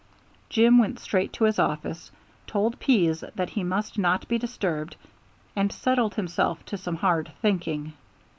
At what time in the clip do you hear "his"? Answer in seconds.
1.43-1.59